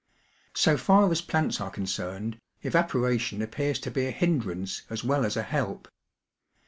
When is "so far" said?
0.55-1.11